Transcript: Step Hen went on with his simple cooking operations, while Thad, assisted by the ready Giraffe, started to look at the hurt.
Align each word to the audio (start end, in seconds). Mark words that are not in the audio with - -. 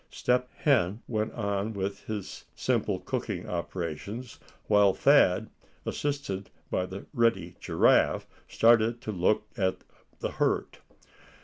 Step 0.09 0.49
Hen 0.55 1.03
went 1.07 1.31
on 1.33 1.73
with 1.73 2.05
his 2.05 2.45
simple 2.55 2.99
cooking 3.01 3.47
operations, 3.47 4.39
while 4.65 4.95
Thad, 4.95 5.51
assisted 5.85 6.49
by 6.71 6.87
the 6.87 7.05
ready 7.13 7.55
Giraffe, 7.59 8.25
started 8.47 8.99
to 9.01 9.11
look 9.11 9.45
at 9.55 9.83
the 10.17 10.31
hurt. 10.31 10.79